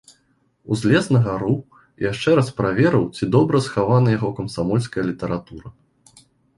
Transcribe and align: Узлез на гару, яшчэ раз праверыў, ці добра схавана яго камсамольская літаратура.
Узлез 0.75 1.09
на 1.15 1.21
гару, 1.27 1.53
яшчэ 2.11 2.29
раз 2.41 2.49
праверыў, 2.63 3.05
ці 3.15 3.23
добра 3.37 3.57
схавана 3.69 4.19
яго 4.19 4.35
камсамольская 4.43 5.03
літаратура. 5.15 5.67